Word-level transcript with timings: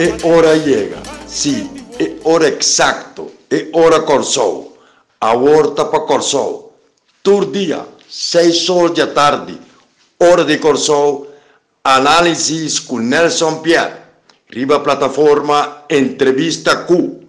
Es 0.00 0.24
hora 0.24 0.56
llega, 0.56 0.96
sí, 1.26 1.70
es 1.98 2.12
hora 2.24 2.48
exacto, 2.48 3.32
es 3.50 3.66
hora 3.74 4.02
Corsou. 4.02 4.78
Aborta 5.20 5.90
para 5.90 6.06
Corsou. 6.06 6.72
Tur 7.20 7.52
dia, 7.52 7.84
6 8.08 8.70
horas 8.70 8.96
da 8.96 9.12
tarde, 9.12 9.58
hora 10.16 10.42
de 10.42 10.58
Corsou, 10.58 11.30
análisis 11.84 12.80
com 12.80 12.98
Nelson 12.98 13.60
Pierre. 13.60 14.00
Riba 14.48 14.82
plataforma 14.82 15.84
Entrevista 15.86 16.86
Q. 16.86 17.20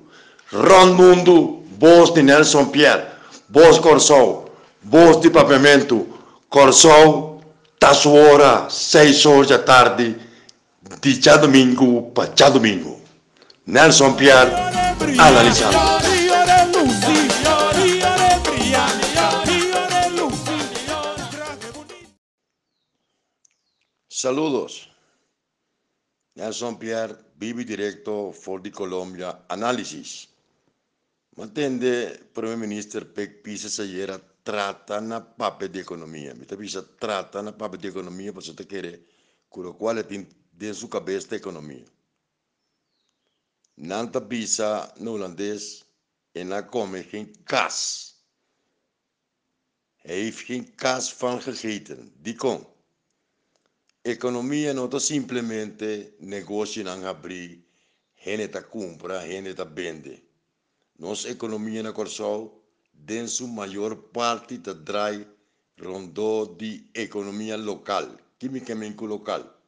Ron 0.53 0.93
Mundo, 0.93 1.63
voz 1.77 2.13
de 2.13 2.23
Nelson 2.23 2.67
Pierre, 2.67 3.05
voz 3.49 3.79
Corsou, 3.79 4.45
voz 4.81 5.19
de 5.19 5.29
Pavimento, 5.29 6.07
Corsou, 6.47 7.41
tá 7.77 7.93
sua 7.93 8.13
hora, 8.13 8.69
6 8.69 9.25
horas 9.25 9.47
da 9.49 9.59
tarde, 9.59 10.30
de 10.99 11.21
já 11.21 11.37
domingo 11.37 12.11
para 12.11 12.33
já 12.35 12.49
domingo. 12.49 12.99
Nelson 13.65 14.15
Pierre, 14.15 14.51
analisando. 15.19 15.77
Saludos. 24.09 24.89
Nelson 26.35 26.75
Pierre, 26.75 27.15
vive 27.37 27.63
directo 27.63 28.31
for 28.31 28.61
de 28.61 28.71
Colombia, 28.71 29.45
análisis. 29.49 30.29
Mantende 31.37 32.19
Primeiro 32.33 32.59
Ministro 32.59 33.05
Pek 33.05 33.41
Pisa 33.41 33.69
Sayera 33.69 34.19
trata 34.43 34.99
na 35.01 35.21
papel 35.21 35.69
de 35.69 35.79
economia. 35.79 36.33
Mita 36.33 36.57
Pisa 36.57 36.83
trata 36.99 37.41
na 37.41 37.53
papel 37.53 37.79
de 37.79 37.87
economia 37.87 38.33
para 38.33 38.41
você 38.41 38.53
querer, 38.65 39.07
com 39.49 39.61
o 39.61 39.73
qual 39.73 40.03
tem 40.03 40.27
de 40.61 40.73
sua 40.75 40.89
cabeça 40.89 41.33
a 41.33 41.37
economia. 41.37 41.85
Nanta 43.75 44.21
Pisa 44.21 44.93
no 44.99 45.13
holandês 45.13 45.83
e 46.35 46.43
na 46.43 46.61
come 46.61 47.03
geen 47.03 47.33
kas. 47.43 48.13
Hij 49.95 50.15
heeft 50.15 50.39
geen 50.39 50.75
kas 50.75 51.13
van 51.13 51.41
gegeten. 51.41 52.13
Die 52.21 52.35
kon. 52.35 52.65
Economia 54.03 54.73
não 54.73 54.89
é 54.89 54.99
simplesmente 54.99 56.15
negócio 56.19 56.83
não 56.83 57.05
abrir, 57.07 57.63
gente 58.15 58.61
compra, 58.69 59.25
gente 59.27 59.65
vende. 59.73 60.23
Nossa 60.97 61.29
economia 61.29 61.83
na 61.83 61.91
Corsol, 61.91 62.63
em 63.07 63.27
sua 63.27 63.47
maior 63.47 63.95
parte, 63.95 64.59
tá 64.59 64.73
drai 64.73 65.27
rondou 65.79 66.55
de 66.55 66.89
economia 66.93 67.57
local, 67.57 68.17
quimicamente 68.39 69.03
local. 69.03 69.60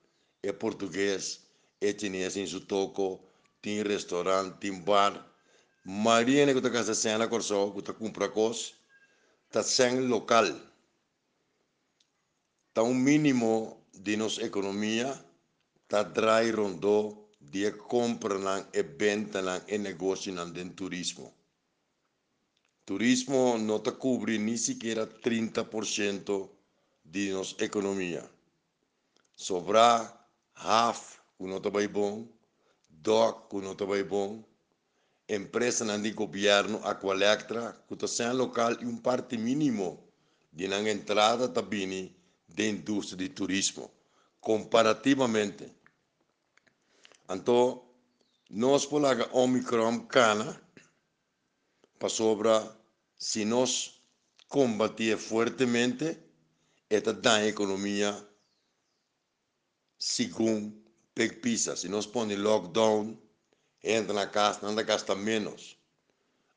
É 0.43 0.51
português, 0.51 1.39
é 1.81 1.97
chinês 1.97 2.35
em 2.37 2.45
seu 2.45 2.61
toco, 2.61 3.19
tem 3.61 3.81
restaurante, 3.81 4.57
tem 4.59 4.79
bar. 4.79 5.25
Maria 5.85 6.53
que 6.53 6.61
tá 6.61 6.69
casa 6.69 6.93
sem 6.93 7.17
na 7.17 7.27
Corsol, 7.27 7.73
que 7.73 7.81
tá 7.81 7.93
compra 7.93 8.29
coisas, 8.29 8.75
tá 9.49 9.63
sem 9.63 10.01
local. 10.01 10.45
Tá 12.73 12.83
um 12.83 12.93
mínimo 12.93 13.81
de 13.93 14.17
nossa 14.17 14.43
economia 14.43 15.19
tá 15.93 16.01
drai 16.01 16.49
rondou 16.49 17.29
de 17.39 17.71
compra 17.71 18.35
e 18.73 18.81
venda 18.81 19.63
e 19.67 19.77
negócio 19.77 20.33
de 20.51 20.69
turismo. 20.71 21.31
Turismo 22.83 23.59
não 23.59 23.79
te 23.79 23.91
cobre 23.91 24.39
nem 24.39 24.57
sequer 24.57 24.97
30% 25.05 26.49
de 27.05 27.31
nossa 27.31 27.63
economia. 27.63 28.27
Sobra 29.35 30.22
half, 30.55 31.19
que 31.37 31.45
não 31.45 31.57
está 31.57 31.69
bem 31.69 31.87
bom, 31.87 32.27
doc, 32.89 33.49
que 33.49 33.57
não 33.57 33.73
está 33.73 33.85
bem 33.85 34.03
empresa 35.27 35.97
de 35.97 36.11
governo, 36.11 36.79
a 36.83 36.93
colectra, 36.95 37.73
que 37.87 37.93
está 37.93 38.07
sendo 38.07 38.37
local 38.37 38.73
e 38.81 38.85
um 38.85 38.97
parte 38.97 39.37
mínimo 39.37 40.03
de 40.51 40.67
na 40.67 40.79
entrada 40.79 41.47
também 41.47 42.15
de 42.47 42.69
indústria 42.69 43.17
de 43.17 43.29
turismo, 43.29 43.89
comparativamente. 44.39 45.73
Então, 47.29 47.83
nós 48.49 48.85
polaga 48.85 49.29
Omicron 49.35 50.01
cana, 50.01 50.61
para 51.97 52.09
sobra, 52.09 52.77
se 53.17 53.45
nós 53.45 54.01
combater 54.47 55.17
fortemente, 55.17 56.19
esta 56.89 57.11
da 57.11 57.43
economia, 57.47 58.13
segundo 60.03 60.75
pisa. 61.41 61.77
Se 61.77 61.87
nós 61.87 62.05
põe 62.05 62.35
lockdown, 62.35 63.17
entra 63.81 64.13
na 64.13 64.27
casa, 64.27 64.67
anda 64.67 64.83
gasta 64.83 65.15
menos. 65.15 65.77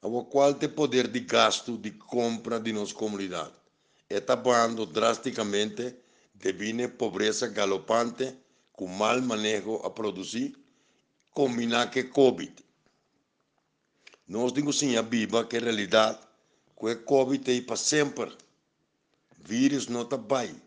Agora, 0.02 0.26
qual 0.26 0.50
o 0.50 0.68
poder 0.68 1.06
de 1.06 1.20
gasto, 1.20 1.78
de 1.78 1.92
compra 1.92 2.58
de 2.58 2.72
nossa 2.72 2.92
comunidade? 2.92 3.54
está 4.08 4.36
bajando 4.36 4.86
drásticamente 4.86 5.96
devido 6.34 6.88
pobreza 6.96 7.48
galopante 7.48 8.36
con 8.72 8.98
mal 8.98 9.22
manejo 9.22 9.80
a 9.84 9.90
producir, 9.94 10.56
combinado 11.30 11.90
que 11.90 12.04
COVID. 12.04 12.54
Nós 14.28 14.52
digo 14.52 14.72
sim 14.72 14.96
a 14.96 15.02
viva 15.02 15.46
que 15.46 15.56
a 15.56 15.60
realidade 15.60 16.18
que 16.78 16.86
o 16.92 17.04
COVID 17.04 17.50
é 17.50 17.60
para 17.62 17.76
sempre. 17.76 18.36
Vírus 19.38 19.88
não 19.88 20.02
está 20.02 20.16
bem. 20.16 20.65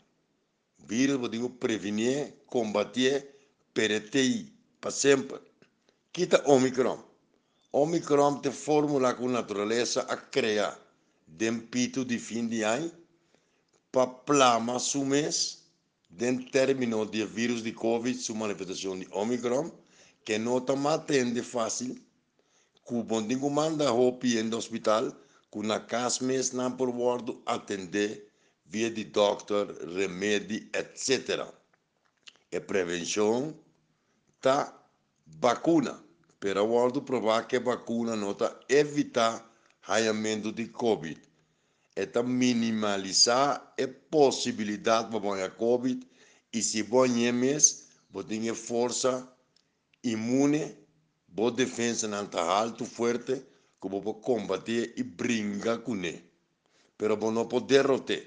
Vírus, 0.88 1.30
digo, 1.30 1.50
prevenir, 1.50 2.44
combater, 2.46 3.40
pereter 3.74 4.46
para 4.80 4.92
sempre. 4.92 5.40
Quita 6.12 6.42
Omicron. 6.46 7.04
Omicron 7.72 8.42
te 8.42 8.52
fórmula 8.52 9.14
com 9.14 9.30
natureza 9.30 10.02
a 10.02 10.18
criar. 10.18 10.78
Dempito 11.28 12.04
de 12.04 12.18
fim 12.18 12.48
de 12.48 12.64
ano, 12.64 12.92
para 13.92 14.08
plama 14.08 14.80
su 14.80 15.06
mês, 15.06 15.60
den 16.10 16.50
término 16.50 17.06
de 17.06 17.26
vírus 17.26 17.64
de 17.64 17.72
Covid, 17.72 18.18
sua 18.18 18.36
manifestação 18.36 18.98
de 18.98 19.08
Omicron, 19.12 19.72
que 20.26 20.40
não 20.40 20.58
está 20.58 20.76
matando 20.76 21.44
fácil, 21.44 21.96
que 22.86 22.94
o 22.96 23.04
bondinho 23.04 23.50
manda 23.50 23.90
roupa 23.92 24.28
no 24.44 24.58
hospital, 24.58 25.12
que 25.52 25.60
na 25.60 25.80
casa 25.80 26.26
mês 26.26 26.52
não 26.52 26.72
por 26.72 26.92
bordo 26.92 27.42
atender, 27.46 28.29
via 28.70 28.90
de 28.90 29.04
doctor, 29.04 29.76
remédio, 29.94 30.70
etc. 30.74 31.46
E 32.52 32.60
prevenção 32.62 33.54
tá 34.40 34.74
vacuna, 35.26 36.02
pero 36.40 36.66
bordo 36.66 37.02
provar 37.02 37.48
que 37.48 37.60
vacuna 37.60 38.16
não 38.16 38.32
está 38.32 38.58
evitar 38.70 39.46
raiamento 39.82 40.52
de 40.52 40.68
Covid 40.68 41.30
é 42.00 42.24
minimalizar 42.24 43.74
a 43.78 43.88
possibilidade 44.10 45.10
de 45.10 45.42
a 45.42 45.50
Covid 45.50 46.08
e 46.54 46.62
se 46.62 46.82
você 46.82 47.32
mês, 47.32 47.88
você 48.10 48.28
tem 48.30 48.54
força 48.56 49.30
imune, 50.02 50.78
boa 51.28 51.52
defesa 51.52 52.08
não 52.08 52.24
está 52.24 52.42
alto, 52.42 52.86
forte, 52.86 53.44
que 53.82 53.90
você 53.90 54.14
combater 54.22 54.94
e 54.96 55.04
brincar 55.04 55.80
com 55.80 55.96
ele. 55.98 56.24
Pero 56.98 57.18
você 57.18 57.34
não 57.34 57.46
pode 57.46 57.68
derrotar. 57.68 58.22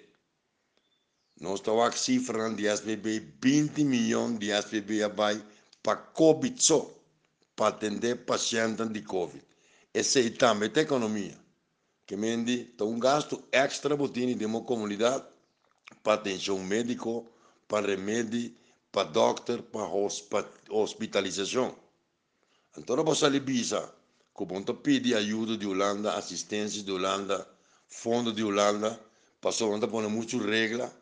Nós 1.42 1.54
estamos 1.54 1.84
aqui 1.84 1.98
cifrando 1.98 2.54
de 2.54 2.68
SBB 2.68 3.20
20 3.42 3.82
milhões 3.82 4.38
de 4.38 4.52
SBB 4.52 5.08
vai 5.08 5.44
para 5.82 5.96
Covid 5.96 6.62
só, 6.62 6.88
para 7.56 7.66
atender 7.66 8.24
pacientes 8.24 8.88
de 8.88 9.02
Covid. 9.02 9.44
Essa 9.92 10.20
é 10.20 10.30
também 10.30 10.70
a 10.72 10.80
economia 10.80 11.36
que 12.06 12.16
mendi 12.16 12.66
tem 12.78 12.86
um 12.86 12.96
gasto 12.96 13.42
extra 13.50 13.96
botini 13.96 14.36
de 14.36 14.46
uma 14.46 14.60
comunidade 14.60 15.24
para 16.04 16.14
atenção 16.14 16.60
médico, 16.60 17.28
para 17.66 17.88
remédio, 17.88 18.54
para 18.92 19.08
doctor, 19.08 19.62
para 19.62 19.88
hospitalização. 20.70 21.74
Então, 22.78 23.02
você 23.02 23.22
sair 23.22 23.40
visa, 23.40 23.92
como 24.32 24.54
você 24.64 24.74
pede 24.74 25.12
ajuda 25.12 25.56
de 25.56 25.66
Holanda, 25.66 26.14
assistência 26.14 26.84
de 26.84 26.92
Holanda, 26.92 27.44
fundo 27.88 28.32
de 28.32 28.44
Holanda, 28.44 29.00
passou 29.40 29.72
onde 29.72 29.88
põe 29.88 30.06
muitas 30.06 30.40
regras. 30.40 31.01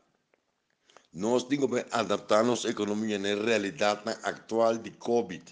Nós 1.13 1.43
temos 1.43 1.69
que 1.69 1.85
adaptar 1.91 2.41
nossa 2.41 2.69
economia 2.69 3.19
na 3.19 3.35
realidade 3.35 4.01
atual 4.23 4.77
de 4.77 4.91
Covid. 4.91 5.43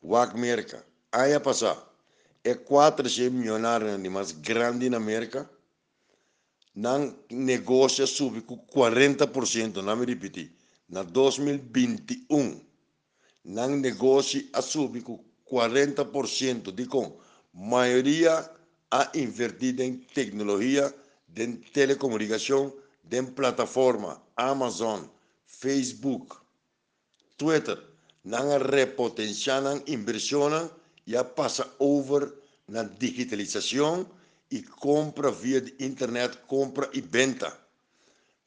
O 0.00 0.16
merca, 0.34 0.82
aí 1.12 1.38
passar, 1.38 1.76
é 2.42 2.54
400 2.54 3.32
milionário 3.32 3.98
de 3.98 4.08
mais 4.08 4.32
grande 4.32 4.88
na 4.88 4.96
América, 4.96 5.50
não 6.74 7.14
negocia 7.30 8.06
sub 8.06 8.40
com 8.42 8.56
40%, 8.56 9.82
não 9.82 9.96
me 9.96 10.06
repetir, 10.06 10.50
na 10.88 11.02
2021, 11.02 12.60
não 13.44 13.76
negocia 13.76 14.42
a 14.54 14.62
sub 14.62 15.02
com 15.02 15.22
40% 15.50 16.72
de 16.72 16.86
com 16.86 17.18
maioria 17.52 18.50
a 18.90 19.10
invertida 19.14 19.84
em 19.84 19.96
tecnologia 19.98 20.94
de 21.28 21.46
telecomunicação, 21.72 22.72
de 23.02 23.22
plataforma 23.22 24.24
Amazon, 24.36 25.04
Facebook, 25.46 26.36
Twitter, 27.38 27.82
não 28.22 28.58
repotenciam 28.58 29.82
inversão 29.86 30.70
e 31.06 31.14
passa 31.24 31.66
over 31.78 32.32
na 32.68 32.82
digitalização 32.82 34.06
e 34.50 34.62
compra 34.62 35.30
via 35.30 35.64
internet, 35.80 36.36
compra 36.46 36.90
e 36.92 37.00
venda. 37.00 37.56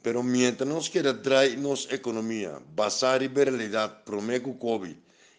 Pero 0.03 0.21
mientras 0.21 0.69
nos 0.69 0.87
queda 0.87 1.13
traer 1.13 1.57
nossa 1.57 1.93
economia, 1.93 2.61
basar 2.69 3.19
liberalidade, 3.19 3.95
prometo 4.05 4.53
Covid, 4.53 4.95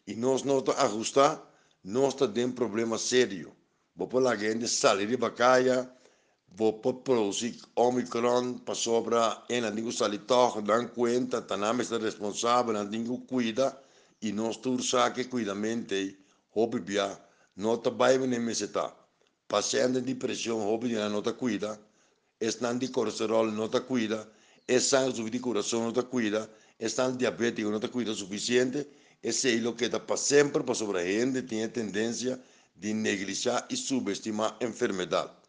e 0.07 0.15
nós 0.17 0.43
não 0.43 0.63
ajustar, 0.79 1.41
nós 1.85 2.15
temos 2.15 2.37
um 2.37 2.53
problema 2.53 2.99
sério. 2.99 3.53
Vou 3.95 4.09
por 4.09 4.21
lá 4.21 4.35
gente 4.35 4.67
sair 4.67 5.07
de 5.07 5.17
bacaia, 5.17 5.89
vou 6.53 6.73
produzir 6.75 7.57
Omicron 7.77 8.59
para 8.59 8.75
sobra, 8.75 9.43
e 9.49 9.61
não 9.61 9.75
digo 9.75 9.93
sair 9.93 10.19
toch, 10.19 10.61
dan 10.63 10.89
conta, 10.89 11.41
taname 11.43 11.83
é 11.83 11.99
responsável, 11.99 12.75
não 12.75 12.89
digo 12.89 13.19
cuida, 13.27 13.79
e 14.21 14.33
nós 14.33 14.57
tursa 14.59 15.11
que 15.11 15.25
cuidamente, 15.25 16.19
bia, 16.85 17.19
não 17.57 17.79
tá 17.79 17.91
bem 17.91 18.19
nem 18.27 18.41
me 18.41 18.53
está. 18.53 18.95
Paciente 19.49 20.01
de 20.01 20.15
pressão, 20.15 20.61
hobby 20.61 20.95
não 20.95 21.21
está 21.21 21.33
cuida, 21.33 21.81
estão 22.41 22.77
de 22.77 22.89
colesterol, 22.89 23.47
não 23.51 23.67
está 23.67 23.81
cuida, 23.81 24.29
estão 24.69 25.11
de 25.11 25.39
coração, 25.39 25.83
não 25.83 25.89
está 25.91 26.03
cuida, 26.03 26.51
estão 26.79 27.17
diabético, 27.17 27.69
não 27.71 27.77
está 27.77 27.89
cuida 27.89 28.15
suficiente, 28.15 28.87
esse 29.23 29.59
é 29.59 29.69
o 29.69 29.75
que 29.75 29.85
está 29.85 30.01
para 30.01 30.17
sempre, 30.17 30.63
para 30.63 30.75
sobre 30.75 30.99
a 30.99 31.05
gente, 31.05 31.43
tem 31.43 31.69
tendência 31.69 32.41
de 32.77 32.95
negligenciar 32.95 33.67
e 33.69 33.77
subestimar 33.77 34.57
a 34.61 34.65
enfermidade. 34.65 35.40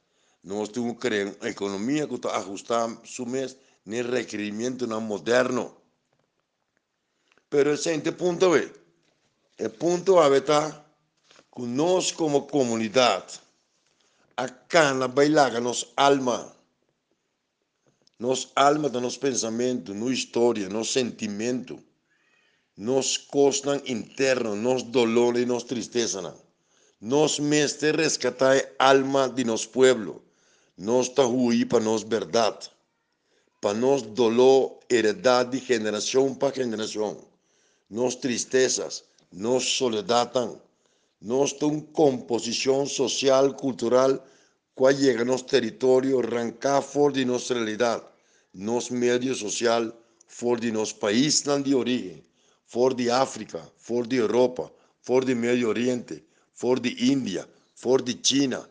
Nós 0.43 0.69
temos 0.69 0.93
que 0.93 0.99
criar 0.99 1.35
uma 1.39 1.49
economia 1.49 2.07
que 2.07 2.15
está 2.15 2.35
ajustada 2.35 2.97
su 3.03 3.25
mês 3.25 3.55
no 3.85 4.01
requerimento 4.01 4.87
moderno. 4.99 5.75
Pero 7.49 7.73
esse 7.73 7.91
é 7.91 7.97
o 7.97 8.13
ponto, 8.13 8.55
é. 8.55 8.71
O 9.59 9.69
ponto 9.69 10.21
é 10.21 10.37
está 10.37 10.83
que 11.53 11.61
nós 11.61 12.11
como 12.11 12.47
comunidade, 12.47 13.39
acá 14.35 14.93
na 14.93 15.07
bailaga, 15.07 15.59
nos 15.59 15.91
alma, 15.95 16.55
nos 18.17 18.51
alma 18.55 18.89
de 18.89 18.99
nos 18.99 19.17
pensamento, 19.17 19.93
nos 19.93 20.11
história, 20.11 20.69
nos 20.69 20.91
sentimento, 20.91 21.83
nos 22.77 23.17
costas 23.17 23.81
interno, 23.85 24.55
nos 24.55 24.81
dolor 24.83 25.37
e 25.37 25.45
nos 25.45 25.63
tristeza. 25.63 26.21
Não 26.21 26.37
nos 26.99 27.39
meste 27.39 27.91
rescatar 27.91 28.57
alma 28.79 29.27
de 29.27 29.43
nos 29.43 29.65
pueblo, 29.65 30.23
nos 30.81 31.09
tahui 31.09 31.63
para 31.63 31.79
nos 31.79 32.01
verdade, 32.01 32.71
para 33.61 33.77
nos 33.77 34.01
dolor 34.01 34.79
heredad 34.89 35.45
de 35.45 35.59
geração 35.59 36.33
para 36.33 36.55
geração, 36.55 37.19
nos 37.87 38.15
tristezas, 38.15 39.03
nos 39.31 39.63
soledad, 39.77 40.33
nos 41.21 41.53
composição 41.93 42.87
social, 42.87 43.53
cultural, 43.53 44.25
que 44.75 44.93
llega 44.93 45.21
a 45.21 45.25
nos 45.25 45.43
território, 45.43 46.17
arrancar 46.17 46.81
fora 46.81 47.13
de 47.13 47.25
nossa 47.25 47.53
realidade, 47.53 48.03
nos 48.51 48.89
medio 48.89 49.35
social, 49.35 49.93
fora 50.27 50.61
de 50.61 50.71
nos 50.71 50.91
país 50.91 51.43
de 51.63 51.75
origem, 51.75 52.25
fora 52.65 52.95
de 52.95 53.11
África, 53.11 53.71
fora 53.77 54.07
de 54.07 54.15
Europa, 54.15 54.71
fora 54.99 55.25
de 55.25 55.35
Medio 55.35 55.69
Oriente, 55.69 56.23
for 56.55 56.79
de 56.79 56.89
India, 57.13 57.47
for 57.75 58.01
de 58.01 58.19
China, 58.19 58.67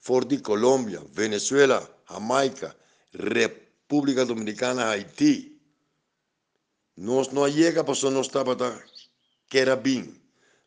for 0.00 0.24
de 0.24 0.38
Colômbia, 0.38 1.02
Venezuela, 1.12 1.80
Jamaica, 2.08 2.76
República 3.12 4.24
Dominicana, 4.24 4.90
Haití. 4.90 5.60
Nós 6.96 7.28
não 7.28 7.50
chega 7.50 7.84
para 7.84 8.10
nós 8.10 8.26
estava 8.26 8.56
que 9.48 9.58
era 9.58 9.76
bem. 9.76 10.14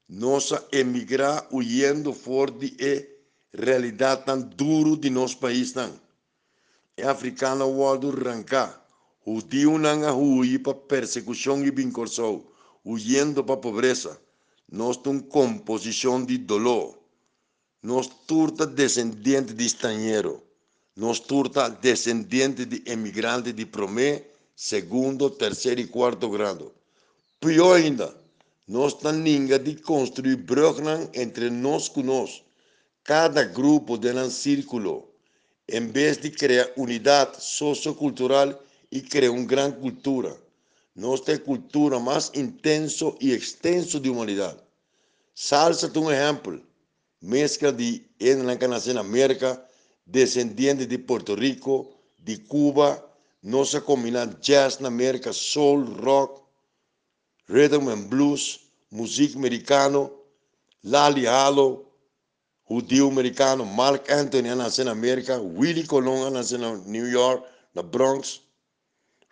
Nós 0.07 0.51
emigrar 0.71 1.47
huyendo 1.51 2.13
for 2.13 2.51
de 2.51 2.75
e 2.79 3.07
realidade 3.53 4.25
tão 4.25 4.41
duro 4.41 4.97
de 4.97 5.09
nosso 5.09 5.37
país. 5.37 5.73
É 6.97 7.03
africano 7.03 7.65
o 7.65 7.87
arrancar. 7.87 8.81
Judeu 9.25 9.77
não 9.77 10.07
a 10.07 10.59
para 10.59 10.73
persecução 10.73 11.63
e 11.63 11.71
vincorção, 11.71 12.45
huyendo 12.83 13.43
para 13.43 13.57
pobreza 13.57 14.21
nós 14.73 14.97
temos 14.97 15.25
composição 15.29 16.25
de 16.25 16.35
dolor. 16.35 16.97
Nós 17.83 18.07
turta 18.07 18.65
descendente 18.65 19.53
de 19.53 19.65
estrangeiro. 19.65 20.41
Nós 20.95 21.19
turta 21.19 21.67
descendente 21.67 22.63
de 22.63 22.81
emigrante 22.89 23.51
de 23.51 23.65
promé, 23.65 24.23
segundo, 24.55 25.29
terceiro 25.29 25.81
e 25.81 25.87
quarto 25.87 26.29
grado. 26.29 26.71
Pior 27.41 27.75
ainda, 27.75 28.15
nós 28.65 28.95
ninguém 29.03 29.59
de 29.59 29.75
construir 29.75 30.37
bruggen 30.37 31.09
entre 31.13 31.49
nós. 31.49 31.91
Cada 33.03 33.43
grupo 33.43 33.97
de 33.97 34.13
um 34.13 34.29
círculo, 34.29 35.09
em 35.67 35.85
vez 35.87 36.17
de 36.17 36.31
criar 36.31 36.71
unidade 36.77 37.43
sociocultural 37.43 38.63
e 38.89 39.01
criar 39.01 39.31
uma 39.31 39.45
grande 39.45 39.81
cultura. 39.81 40.37
Temos 40.95 41.19
cultura 41.43 41.99
mais 41.99 42.31
intenso 42.33 43.17
e 43.19 43.31
extenso 43.31 43.99
de 43.99 44.09
humanidade. 44.09 44.59
Salsa 45.35 45.91
é 45.93 45.99
um 45.99 46.09
exemplo. 46.09 46.61
Mescla 47.23 47.71
de 47.71 48.05
na 48.93 48.99
América, 48.99 49.65
descendente 50.05 50.85
de 50.85 50.97
Porto 50.97 51.35
Rico, 51.35 51.89
de 52.19 52.37
Cuba, 52.37 53.01
nossa 53.41 53.79
combinada 53.79 54.37
jazz 54.41 54.79
na 54.79 54.89
América, 54.89 55.31
soul, 55.31 55.85
rock, 56.01 56.41
rhythm 57.47 57.87
and 57.87 58.09
blues, 58.09 58.59
música 58.91 59.37
americano, 59.37 60.11
Lali 60.83 61.25
Halo, 61.25 61.85
judeu 62.69 63.07
americano, 63.07 63.65
Mark 63.65 64.11
Anthony 64.11 64.53
nasceu 64.53 64.83
na 64.83 64.91
América, 64.91 65.39
Willie 65.39 65.87
Colon 65.87 66.29
nasceu 66.29 66.59
na 66.59 66.75
New 66.75 67.07
York, 67.07 67.47
na 67.73 67.81
Bronx, 67.81 68.41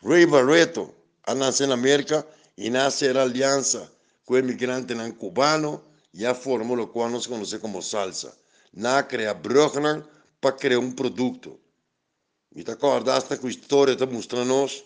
Ray 0.01 0.25
Barreto 0.25 0.93
nasceu 1.36 1.67
na 1.67 1.74
América 1.74 2.25
e 2.57 2.69
nasceu 2.69 3.13
na 3.13 3.24
aliança 3.24 3.91
com 4.25 4.36
o 4.36 4.38
imigrante 4.38 4.93
cubano, 5.12 5.90
ya 6.13 6.36
formó 6.36 6.75
lo 6.75 6.91
cual 6.91 7.12
nos 7.12 7.27
conoce 7.27 7.60
como 7.60 7.82
salsa. 7.82 8.36
Na 8.74 9.08
crea 9.08 9.34
bruggen 9.34 10.03
para 10.39 10.56
criar 10.56 10.80
um 10.80 10.91
produto. 10.91 11.60
Me 12.51 12.63
te 12.63 12.72
acordaste 12.72 13.38
que 13.38 13.48
a 13.48 13.50
história 13.50 13.94
está 13.94 14.06
mostrando-nos 14.06 14.84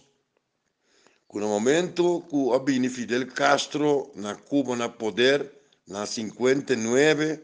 que 1.31 1.39
no 1.39 1.47
momento 1.47 2.23
que 2.29 2.53
havia 2.53 2.89
Fidel 2.89 3.27
Castro 3.33 4.11
na 4.15 4.35
Cuba 4.35 4.75
na 4.75 4.89
poder, 4.89 5.51
na 5.87 6.05
59, 6.05 7.41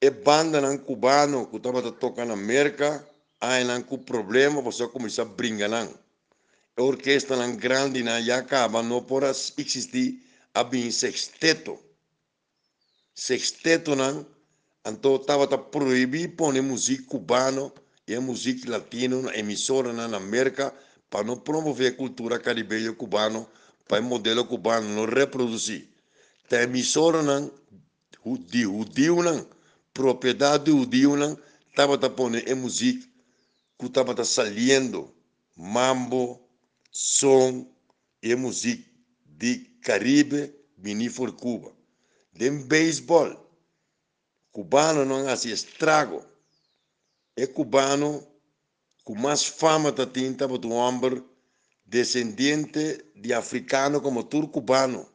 e 0.00 0.10
banda 0.10 0.60
nan 0.60 0.78
cubano 0.78 1.46
que 1.46 1.56
estava 1.56 1.90
tocando 1.92 2.28
na 2.28 2.34
América, 2.34 3.08
aí 3.40 3.64
nan 3.64 3.82
com 3.82 3.98
problema, 3.98 4.60
você 4.60 4.86
começar 4.88 5.22
a 5.22 5.24
brincar 5.24 5.68
nan. 5.68 5.88
A 6.76 6.82
orquestra 6.82 7.36
nan 7.36 7.56
grande 7.56 8.02
na 8.02 8.20
já 8.20 8.38
acaba, 8.38 8.82
não 8.82 9.02
pode 9.02 9.26
existir, 9.26 10.22
havia 10.52 10.90
sexteto 10.90 11.87
sexteto 13.18 13.96
não, 13.96 14.24
então 14.86 15.16
estava 15.16 15.42
a 15.52 15.58
proibir 15.58 16.36
pôr 16.36 16.54
música 16.62 17.02
cubana 17.02 17.72
e 18.06 18.16
música 18.20 18.70
latina 18.70 19.20
na 19.20 19.36
emissora 19.36 19.92
na 19.92 20.16
América 20.16 20.72
para 21.10 21.24
não 21.24 21.36
promover 21.36 21.92
a 21.92 21.96
cultura 21.96 22.38
caribenha 22.38 22.92
cubana, 22.92 23.44
para 23.88 24.00
o 24.00 24.04
modelo 24.04 24.44
cubano 24.44 24.88
não 24.88 25.04
reproduzir. 25.04 25.88
A 26.48 26.62
emissora 26.62 27.20
não, 27.20 27.50
de 28.46 28.62
judeu 28.62 29.20
não, 29.20 29.44
propriedade 29.92 30.66
de 30.66 30.70
judeu 30.70 31.16
não, 31.16 31.36
estava 31.68 31.98
pôr 32.08 32.30
a 32.36 32.54
música 32.54 33.04
que 33.80 33.86
estava 33.86 34.24
saliendo, 34.24 35.12
mambo, 35.56 36.40
som 36.92 37.66
e 38.22 38.32
música 38.36 38.88
de 39.26 39.56
Caribe, 39.82 40.54
vinir 40.78 41.12
por 41.12 41.32
Cuba 41.32 41.77
de 42.38 42.50
beisebol. 42.50 43.34
Cubano 44.52 45.04
não 45.04 45.26
hace 45.28 45.50
estrago. 45.50 46.24
É 47.36 47.46
cubano 47.46 48.24
com 49.04 49.16
mais 49.16 49.44
fama 49.44 49.90
da 49.90 50.06
tinta 50.06 50.46
do 50.46 50.70
homem 50.70 51.24
descendente 51.84 53.04
de 53.16 53.34
africano 53.34 54.00
como 54.00 54.22
tur 54.22 54.48
cubano. 54.48 55.08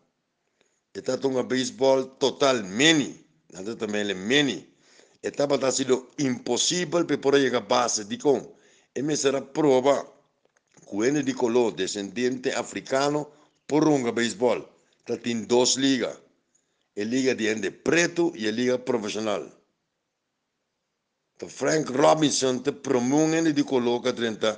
Está 0.93 1.17
um 1.27 1.41
beisebol 1.43 2.05
total 2.05 2.61
meni, 2.63 3.25
nada 3.51 3.75
também 3.75 4.03
é. 4.11 4.67
Etapa 5.23 5.55
está 5.55 5.71
sido 5.71 6.09
imposible 6.19 7.05
para 7.05 7.37
llegar 7.37 7.61
a 7.61 7.65
base 7.65 8.03
de 8.03 8.17
con. 8.17 8.53
E 8.93 9.15
será 9.15 9.41
prova 9.41 10.05
que 10.85 11.23
de 11.23 11.33
color 11.33 11.73
descendiente 11.73 12.51
africano 12.53 13.29
por 13.65 13.87
un 13.87 14.03
béisbol. 14.13 14.67
Está 14.99 15.17
en 15.29 15.47
dos 15.47 15.77
ligas. 15.77 16.22
La 16.95 17.05
liga 17.05 17.33
de 17.33 17.71
preto 17.71 18.31
y 18.35 18.45
la 18.45 18.51
liga 18.51 18.77
profesional. 18.85 19.51
Frank 21.47 21.89
Robinson 21.89 22.63
te 22.63 22.71
promueve 22.71 23.51
de 23.51 23.63
coloca 23.63 24.11
dentro 24.11 24.57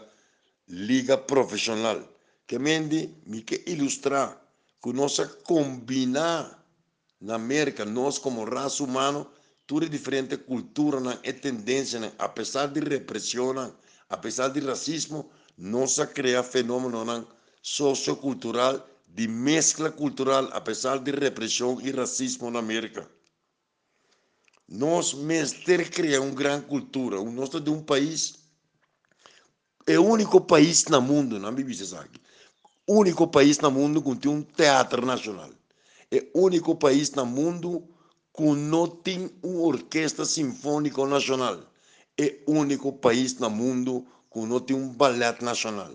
liga 0.68 1.26
profesional. 1.26 2.08
Que 2.46 2.60
mendi 2.60 3.10
me 3.26 3.44
que 3.44 3.64
ilustrar 3.66 4.40
que 4.82 4.94
nós 4.94 5.20
combinar 5.44 6.64
na 7.20 7.36
América, 7.36 7.86
nós 7.86 8.20
como 8.20 8.46
raça 8.46 8.84
humana, 8.84 9.26
tudo 9.66 9.90
diferente 9.90 10.38
cultura 10.38 11.20
e 11.24 11.34
tendência, 11.34 12.14
apesar 12.20 12.68
de 12.68 12.82
repressão, 12.82 13.74
apesar 14.10 14.50
de 14.50 14.60
racismo, 14.60 15.32
nós 15.58 15.98
cria 16.14 16.44
fenômeno 16.44 17.28
sociocultural 17.62 18.88
de 19.16 19.30
mescla 19.30 19.90
cultural, 19.90 20.50
apesar 20.52 21.00
de 21.00 21.10
repressão 21.10 21.80
e 21.82 21.90
racismo 21.90 22.52
na 22.52 22.60
América. 22.60 23.10
Nós 24.68 25.14
mestre 25.14 25.86
criar 25.86 26.20
uma 26.20 26.36
grande 26.36 26.66
cultura, 26.66 27.24
nós 27.24 27.50
de 27.50 27.70
um 27.70 27.82
país 27.82 28.36
é 29.88 29.98
o 29.98 30.04
único 30.04 30.42
país 30.42 30.84
no 30.86 31.02
mundo, 31.02 31.40
não 31.40 31.52
me 31.54 31.62
aqui, 31.62 32.20
único 32.86 33.26
país 33.26 33.58
no 33.60 33.72
mundo 33.72 34.02
que 34.02 34.16
tem 34.18 34.32
um 34.32 34.42
teatro 34.42 35.06
nacional. 35.06 35.52
É 36.12 36.28
o 36.34 36.42
único 36.42 36.76
país 36.76 37.12
no 37.12 37.26
mundo 37.26 37.88
que 38.36 38.44
não 38.44 38.86
tem 38.86 39.32
uma 39.42 39.62
orquestra 39.62 40.26
sinfônica 40.26 41.06
nacional. 41.06 41.64
É 42.18 42.36
o 42.46 42.52
único 42.52 42.92
país 42.92 43.38
no 43.38 43.50
mundo 43.50 44.06
que 44.30 44.40
não 44.40 44.60
tem 44.60 44.76
um 44.76 44.90
ballet 44.90 45.42
nacional. 45.42 45.92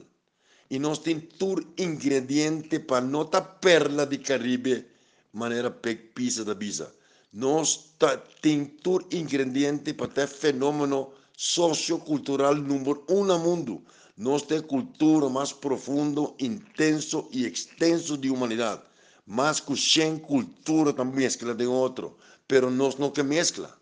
E 0.71 0.79
nós 0.79 0.99
temos 0.99 1.25
todo 1.37 1.67
ingrediente 1.77 2.79
para 2.79 3.05
nossa 3.05 3.43
perla 3.43 4.07
de 4.07 4.19
Caribe, 4.19 4.87
maneira 5.33 5.69
pisa 5.71 6.45
da 6.45 6.55
bisa. 6.55 6.95
Nós 7.33 7.95
temos 8.41 8.71
todo 8.81 9.07
ingrediente 9.11 9.93
para 9.93 10.07
ter 10.07 10.29
fenômeno 10.29 11.13
sociocultural 11.37 12.55
número 12.55 13.05
um 13.09 13.25
no 13.25 13.39
mundo. 13.39 13.83
Nós 14.17 14.43
temos 14.43 14.67
cultura 14.67 15.29
mais 15.29 15.53
profundo, 15.53 16.37
intenso 16.39 17.29
e 17.33 17.47
extenso 17.47 18.17
de 18.17 18.31
humanidade. 18.31 18.83
Mas 19.27 19.59
que 19.59 19.77
sem 19.77 20.19
cultura 20.19 20.93
também 20.93 21.17
mescla 21.25 21.53
de 21.53 21.67
outro. 21.67 22.17
Pero 22.47 22.71
nós 22.71 22.97
não 22.97 23.11
que 23.11 23.23
mescla. 23.25 23.77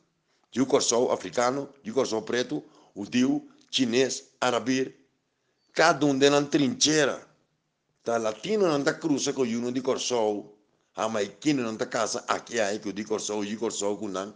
Eu 0.54 0.80
sou 0.80 1.12
africano, 1.12 1.68
eu 1.84 2.06
sou 2.06 2.22
preto, 2.22 2.62
judeu, 2.96 3.46
chinês, 3.70 4.30
árabe. 4.40 4.94
Cada 5.72 6.04
um 6.06 6.18
deles 6.18 6.48
trincheira. 6.48 7.26
Tá 8.02 8.16
latino 8.16 8.66
não 8.66 8.78
está 8.78 8.94
cruza 8.94 9.32
com 9.32 9.42
uno 9.42 9.70
de 9.70 9.80
corsou. 9.80 10.58
Jamaiquino 10.96 11.62
não 11.62 11.74
está 11.74 11.86
casa, 11.86 12.24
aqui 12.26 12.58
é 12.58 12.76
que 12.78 12.88
eu 12.88 12.92
digo 12.92 13.10
corsou, 13.10 13.44
eu 13.44 13.58
corsou 13.58 13.96
com 13.96 14.08
não. 14.08 14.34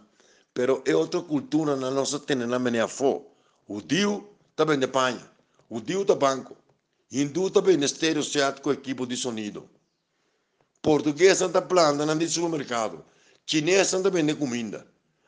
Pero 0.53 0.81
é 0.85 0.95
outra 0.95 1.21
cultura 1.21 1.75
na 1.75 1.91
nossa 1.91 2.19
tem 2.19 2.37
na 2.37 2.59
minha 2.59 2.87
fo. 2.87 3.25
Judeu 3.67 4.33
também 4.55 4.79
de 4.79 4.87
panha. 4.87 5.29
Judeu 5.69 6.03
está 6.03 6.15
banco. 6.15 6.55
Hindu 7.11 7.49
também 7.49 7.75
no 7.75 7.85
estéreo 7.85 8.23
set 8.23 8.61
com 8.61 8.71
equipo 8.71 9.05
de 9.05 9.17
sonido. 9.17 9.69
Português 10.81 11.41
está 11.41 11.61
planta 11.61 12.05
no 12.05 12.29
supermercado. 12.29 13.03
Chinês 13.45 13.91
também 13.91 14.25
de 14.25 14.35
comida. 14.35 14.87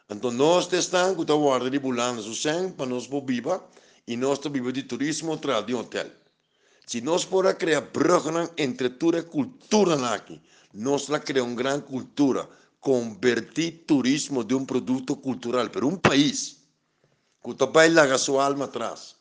Então 0.09 0.31
nós 0.31 0.71
estamos 0.71 1.25
com 1.25 1.33
a 1.33 1.35
guarda 1.35 1.69
de 1.69 1.79
bulana 1.79 2.21
o 2.21 2.33
sangue 2.35 2.73
para 2.73 2.85
nós 2.85 3.07
viver 3.07 3.59
e 4.07 4.15
nós 4.15 4.39
vivemos 4.39 4.73
de 4.73 4.83
turismo 4.83 5.33
atrás 5.33 5.65
de 5.65 5.73
um 5.73 5.79
hotel. 5.79 6.09
Se 6.85 7.01
nós 7.01 7.25
podemos 7.25 7.57
criar 7.57 7.81
bruggen 7.81 8.49
entre 8.57 8.89
toda 8.89 9.19
a 9.19 9.23
cultura 9.23 9.95
aqui, 10.13 10.41
nós 10.73 11.07
la 11.07 11.19
criamos 11.19 11.51
uma 11.51 11.57
grande 11.57 11.85
cultura, 11.85 12.47
convertir 12.79 13.85
turismo 13.87 14.43
de 14.43 14.53
um 14.53 14.65
produto 14.65 15.15
cultural 15.15 15.69
para 15.69 15.85
um 15.85 15.97
país 15.97 16.57
que 17.43 17.51
está 17.51 17.65
bailando 17.65 18.17
sua 18.17 18.45
alma 18.45 18.65
atrás 18.65 19.15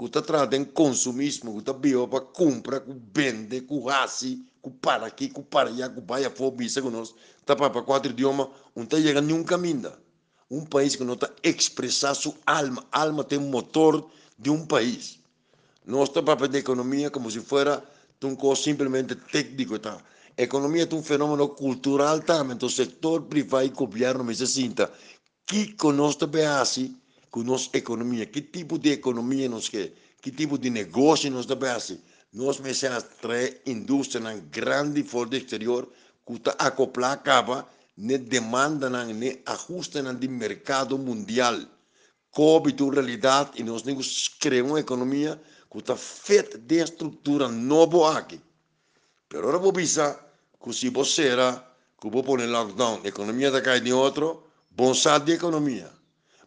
que 0.00 0.06
está 0.06 0.22
trazendo 0.22 0.72
consumismo, 0.72 1.52
que 1.52 1.58
está 1.58 1.72
vivo 1.74 2.08
para 2.08 2.22
comprar, 2.22 2.80
que 2.80 2.90
vende, 3.12 3.66
hace, 3.92 4.42
para 4.80 5.10
que 5.10 5.28
para 5.42 5.68
allá, 5.68 5.90
que 5.90 6.00
vai 6.00 6.24
a 6.24 6.30
fobia, 6.30 6.70
que 6.70 6.80
nós 6.80 7.14
está 7.38 7.54
para 7.54 7.82
quatro 7.82 8.10
idiomas, 8.10 8.48
não 8.74 8.84
está 8.84 8.96
chegando 8.96 9.26
nenhum 9.26 9.44
caminho. 9.44 9.92
Um 10.50 10.64
país 10.64 10.96
que 10.96 11.04
não 11.04 11.14
está 11.14 11.30
expressar 11.42 12.14
sua 12.14 12.34
alma. 12.46 12.82
Alma 12.90 13.22
tem 13.22 13.38
um 13.38 13.50
motor 13.50 14.10
de 14.40 14.50
um 14.50 14.64
país. 14.64 15.18
Nós 15.86 16.08
estamos 16.08 16.34
para 16.34 16.46
a 16.46 16.58
economia 16.58 17.10
como 17.10 17.30
se 17.30 17.40
fosse 17.40 17.82
um 18.24 18.34
coisa 18.34 18.62
simplesmente 18.62 19.14
técnico. 19.14 19.78
Tá? 19.78 19.98
Economia 20.36 20.88
é 20.90 20.94
um 20.94 21.02
fenômeno 21.02 21.48
cultural 21.48 22.20
também. 22.20 22.56
Então, 22.56 22.68
o 22.68 22.72
setor 22.72 23.22
privado 23.22 23.66
o 23.66 23.70
governo 23.70 24.24
me 24.24 24.34
se 24.34 24.46
sinta 24.46 24.90
que 25.46 25.74
assim, 26.60 26.96
com 27.28 27.42
nossa 27.42 27.68
economia, 27.76 28.24
que 28.24 28.40
tipo 28.40 28.78
de 28.78 28.92
economia 28.92 29.48
nós 29.48 29.68
quer, 29.68 29.92
que 30.22 30.30
tipo 30.30 30.56
de 30.56 30.70
negócio 30.70 31.28
nós 31.30 31.44
devemos 31.44 31.72
fazer. 31.74 32.00
Nós 32.32 32.58
precisamos 32.58 33.04
trazer 33.20 33.60
indústria 33.66 34.22
grande 34.48 35.02
fora 35.02 35.30
do 35.30 35.36
exterior, 35.36 35.88
que 36.24 36.34
está 36.34 36.52
acoplar 36.52 37.12
acaba, 37.12 37.66
ne 37.96 38.16
demanda, 38.16 38.88
ne 38.88 39.40
ajuste 39.44 40.00
no 40.00 40.14
mercado 40.28 40.96
mundial. 40.96 41.58
Cobre 42.30 42.74
a 42.78 42.94
realidade 42.94 43.50
e 43.56 43.62
nós 43.62 43.82
temos 43.82 44.28
que 44.28 44.38
criar 44.38 44.64
uma 44.64 44.80
economia 44.80 45.40
que 45.70 45.78
está 45.78 45.96
feita 45.96 46.58
de 46.58 46.82
estrutura 46.82 47.48
nova 47.48 48.18
aqui. 48.18 48.40
Pero 49.28 49.42
agora 49.42 49.58
vou 49.58 49.72
pensar 49.72 50.18
que 50.62 50.72
se 50.72 50.88
você 50.90 51.28
era, 51.28 51.64
que 52.00 52.08
vou 52.08 52.22
pôr 52.22 52.40
lockdown, 52.40 53.00
a 53.04 53.08
economia 53.08 53.48
está 53.48 53.60
caindo 53.60 53.88
em 53.88 53.92
outro, 53.92 54.44
bom 54.70 54.94
sabe 54.94 55.26
de 55.26 55.32
economia 55.32 56.00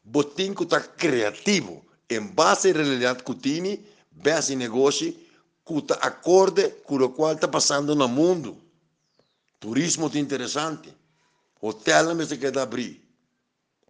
botim 0.03 0.53
que 0.53 0.63
está 0.63 0.81
criativo, 0.81 1.85
em 2.09 2.19
base 2.19 2.71
à 2.71 2.73
realidade 2.73 3.23
que 3.23 3.35
tem, 3.35 3.85
base 4.11 4.55
negócio, 4.55 5.13
que 5.65 5.73
está 5.77 5.95
acorde 5.95 6.69
com 6.83 6.95
o 6.95 7.09
qual 7.09 7.33
está 7.33 7.47
passando 7.47 7.95
no 7.95 8.07
mundo. 8.07 8.57
Turismo 9.59 10.11
é 10.13 10.19
interessante. 10.19 10.93
Hotel 11.61 12.13
me 12.13 12.25
se 12.25 12.37
quer 12.37 12.57
abrir. 12.57 13.01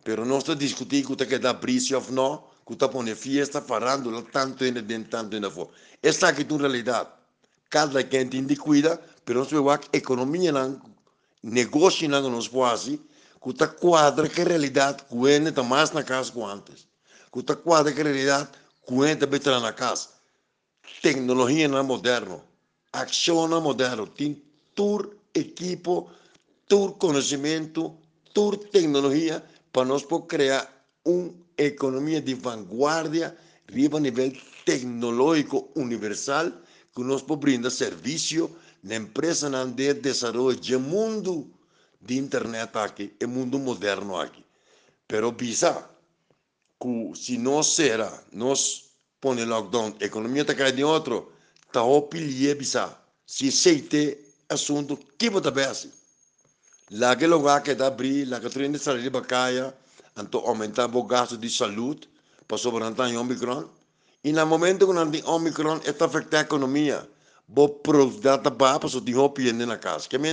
Pero 0.04 0.26
não 0.26 0.40
está 0.40 0.54
discutindo 0.54 1.16
que 1.16 1.36
abrir 1.48 1.80
se 1.80 1.96
ou 1.96 2.04
não, 2.12 2.44
que 2.66 2.74
está 2.74 2.90
pondo 2.90 3.16
fiesta, 3.16 3.62
farando 3.62 4.22
tanto 4.24 4.64
ainda 4.64 4.82
dentro, 4.82 5.10
tanto 5.10 5.36
ainda 5.36 5.50
fora. 5.50 5.70
Essa 6.02 6.28
aqui 6.30 6.42
é 6.50 6.56
a 6.56 6.58
realidade. 6.58 7.10
Cada 7.70 8.04
quem 8.04 8.28
tem 8.28 8.46
de 8.46 8.56
cuida, 8.56 9.02
pero 9.26 9.40
não 9.40 9.46
se 9.48 9.56
vê 9.56 9.62
a 9.70 9.98
economia, 9.98 10.52
negócio 11.42 12.08
não 12.10 12.30
nos 12.30 12.48
pode 12.48 13.00
Kuta 13.44 13.68
quadra 13.68 14.30
que 14.30 14.42
realidade 14.42 15.04
cuenta 15.10 15.50
está 15.50 15.62
mais 15.62 15.92
na 15.92 16.02
casa 16.02 16.32
que 16.32 16.42
antes. 16.42 16.88
Kuta 17.30 17.58
quadra 17.58 17.92
que 17.92 18.02
realidade 18.02 18.48
cuenta 18.86 19.28
betra 19.28 19.60
na 19.60 19.74
casa. 19.74 20.08
Tecnologia 21.02 21.68
não 21.68 21.84
moderno. 21.84 22.42
Não 22.94 23.58
é 23.58 23.60
moderno. 23.60 24.08
Tem 24.08 24.42
tur 24.74 25.18
equipo, 25.36 26.10
tur 26.70 26.94
conhecimento, 26.94 27.94
tur 28.34 28.56
tecnologia 28.56 29.44
para 29.74 29.86
nós 29.86 30.04
poder 30.04 30.28
criar 30.28 30.88
uma 31.04 31.34
economia 31.58 32.22
de 32.22 32.36
vanguardia 32.36 33.36
a 33.68 34.00
nível 34.00 34.32
tecnológico 34.64 35.72
universal 35.76 36.52
que 36.96 37.02
nos 37.02 37.24
pode 37.24 37.42
brindar 37.42 37.72
serviço 37.72 38.50
na 38.84 38.96
empresa 38.96 39.50
de 39.66 39.94
desenvolvimento 39.96 40.70
do 40.70 40.80
mundo 40.80 41.52
de 42.00 42.18
internet 42.18 42.70
aqui, 42.78 43.14
é 43.20 43.26
mundo 43.26 43.58
moderno 43.58 44.16
aqui. 44.16 44.44
Pero 45.08 45.32
bisa, 45.32 45.90
que 46.80 47.12
se 47.16 47.38
nós 47.38 47.68
será, 47.68 48.24
nós 48.32 48.92
põe 49.20 49.44
lockdown, 49.44 49.96
a 50.00 50.06
economia 50.06 50.44
está 50.44 50.54
caindo 50.54 50.80
em 50.80 50.84
outro, 50.84 51.32
está 51.66 51.84
opilie 51.84 52.54
bisa. 52.54 52.96
Se 53.26 53.48
aceite 53.48 54.20
assunto, 54.50 54.98
que 55.18 55.30
você 55.30 55.50
bem 55.50 55.66
que 57.18 57.28
lugar 57.28 57.64
que 57.64 57.72
está 57.72 57.88
abrir, 57.88 58.26
lá 58.26 58.40
que 58.40 58.50
tu 58.50 58.60
ainda 58.60 58.78
sair 58.78 59.02
de 59.02 59.10
bacaia, 59.10 59.74
então 60.18 60.42
aumentar 60.46 60.96
o 60.96 61.04
gasto 61.04 61.38
de 61.38 61.50
saúde, 61.50 62.08
para 62.48 62.58
sobrantar 62.58 63.10
em 63.10 63.18
Omicron. 63.18 63.66
E 64.24 64.32
no 64.32 64.46
momento 64.46 64.86
que 64.88 65.12
tem 65.12 65.24
Omicron, 65.26 65.78
está 65.78 66.06
afetando 66.06 66.38
a 66.38 66.42
economia. 66.42 67.10
Bo 67.48 67.68
produtividade 67.70 68.44
para 68.52 68.80
para 68.80 68.98
o 68.98 69.02
dinheiro 69.02 69.66
na 69.66 69.78
casa. 69.78 70.08
Que 70.08 70.18
me 70.18 70.30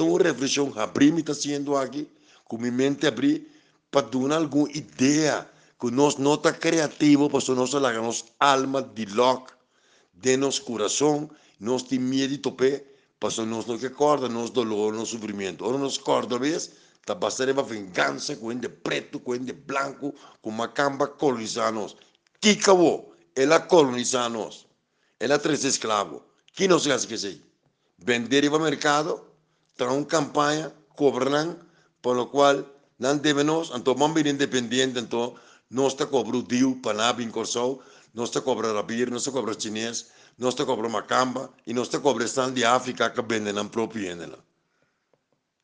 então, 0.00 0.14
reflexão 0.14 0.72
abrir 0.76 1.12
me 1.12 1.20
está 1.20 1.34
sendo 1.34 1.76
aqui, 1.76 2.08
com 2.44 2.56
minha 2.56 2.72
mente 2.72 3.06
abrir, 3.06 3.46
para 3.90 4.06
dar 4.06 4.36
alguma 4.36 4.70
ideia, 4.70 5.46
que 5.78 5.90
nós 5.90 6.16
não 6.16 6.34
está 6.34 6.52
criativo, 6.52 7.28
para 7.28 7.54
nós 7.54 7.72
lá, 7.74 7.92
nossa 7.92 8.24
alma 8.38 8.82
de 8.82 9.04
lock, 9.04 9.52
de 10.14 10.36
nosso 10.38 10.62
coração, 10.62 11.30
nós 11.58 11.82
temos 11.82 12.08
medo 12.08 12.28
de 12.28 12.38
tope, 12.38 12.82
para 13.20 13.44
nós 13.44 13.66
não 13.66 13.78
que 13.78 13.86
acorda, 13.86 14.28
nosso 14.28 14.52
dolor, 14.52 14.94
nosso 14.94 15.12
sofrimento. 15.12 15.64
Ora, 15.64 15.76
nós 15.76 15.98
acorda 15.98 16.38
vez, 16.38 16.72
tá 17.04 17.14
passando 17.14 17.62
vingança 17.62 18.34
com 18.34 18.52
de 18.54 18.68
preto, 18.68 19.20
com 19.20 19.36
de 19.36 19.52
branco, 19.52 20.14
com 20.40 20.50
macamba 20.50 21.06
colonizanos. 21.06 21.96
Que 22.40 22.52
acabou? 22.52 23.14
Ela 23.36 23.60
colonizanos. 23.60 24.66
Ela 25.20 25.38
três 25.38 25.64
escravos. 25.64 26.22
Que 26.54 26.66
não 26.66 26.78
se 26.78 26.88
esquecer. 26.88 27.42
Vender 27.98 28.48
ao 28.48 28.58
mercado, 28.58 29.20
tra 29.76 29.92
uma 29.92 30.06
campanha, 30.06 30.72
cobram, 30.96 31.58
por 32.00 32.16
lo 32.16 32.26
qual 32.26 32.64
não 32.98 33.18
devemos, 33.18 33.70
então 33.74 33.94
vamos 33.94 34.14
vir 34.14 34.26
independente, 34.26 34.98
então 34.98 35.34
não 35.70 35.88
está 35.88 36.06
cobrando 36.06 36.42
dio, 36.42 36.76
panab, 36.76 37.22
incorsou, 37.22 37.82
não 38.14 38.24
está 38.24 38.40
cobrando 38.40 38.74
rabir, 38.74 39.10
não 39.10 39.18
está 39.18 39.30
cobrando 39.30 39.62
chinês, 39.62 40.06
não 40.40 40.48
está 40.48 40.64
cobrando 40.64 40.90
macamba, 40.90 41.50
e 41.66 41.74
não 41.74 41.82
está 41.82 42.00
cobrando 42.00 42.52
de 42.52 42.64
África 42.64 43.10
que 43.10 43.20
vendem 43.20 43.52
na 43.52 43.64
própria 43.66 44.10
endela. 44.10 44.38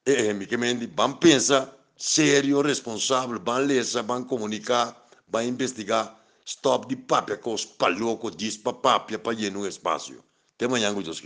E, 0.07 0.29
amiamente, 0.29 0.87
vamos 0.95 1.19
pensar 1.19 1.75
sério, 1.97 2.61
responsável, 2.61 3.41
vamos 3.43 3.67
ler, 3.67 3.85
vamos 4.05 4.29
comunicar, 4.29 4.95
vamos 5.27 5.49
investigar, 5.49 6.15
stop 6.45 6.87
de 6.89 6.95
papia 6.95 7.39
com 7.39 7.55
os 7.55 7.65
palocos, 7.65 8.37
diz 8.37 8.59
para 8.59 8.75
papia, 8.75 9.19
para 9.19 9.33
llenar 9.33 9.63
o 9.63 9.67
espaço. 9.67 10.15
Até 10.55 10.67
amanhã, 10.67 10.93
Deus 10.93 11.23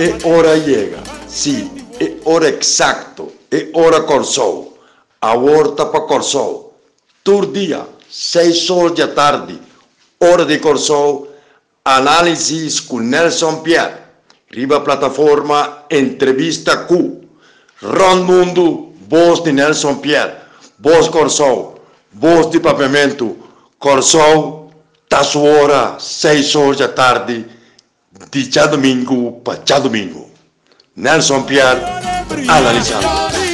E 0.00 0.16
ora 0.24 0.58
chega, 0.58 0.96
sim, 1.28 1.70
é 2.00 2.14
hora 2.24 2.48
exacto, 2.48 3.30
é 3.50 3.68
hora 3.74 4.00
Corsou, 4.00 4.78
a 5.20 5.34
horta 5.34 5.84
para 5.84 6.00
Corsou, 6.06 6.74
tur 7.22 7.52
dia, 7.52 7.86
seis 8.08 8.70
horas 8.70 8.96
da 8.96 9.08
tarde, 9.08 9.60
hora 10.18 10.46
de 10.46 10.58
Corsou, 10.58 11.30
análise 11.84 12.80
com 12.80 12.98
Nelson 12.98 13.56
Pierre, 13.56 13.98
riba 14.50 14.80
plataforma 14.80 15.84
Entrevista 15.90 16.78
Q, 16.78 17.20
Ron 17.82 18.24
Mundo, 18.24 18.94
voz 19.06 19.42
de 19.42 19.52
Nelson 19.52 19.96
Pierre, 19.96 20.32
voz 20.78 21.10
Corsou, 21.10 21.78
voz 22.10 22.48
de 22.50 22.58
pavimento, 22.58 23.36
Corsou, 23.78 24.72
tá 25.10 25.22
sua 25.22 25.42
hora, 25.42 25.96
seis 25.98 26.56
horas 26.56 26.78
da 26.78 26.88
tarde, 26.88 27.59
de 28.30 28.50
já 28.50 28.66
domingo 28.66 29.40
para 29.44 29.60
já 29.64 29.78
domingo. 29.78 30.30
Nelson 30.96 31.42
Pierre, 31.42 31.80
analisando. 32.48 33.49